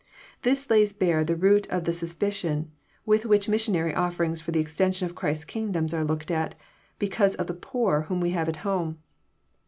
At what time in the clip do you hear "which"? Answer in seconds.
3.23-3.47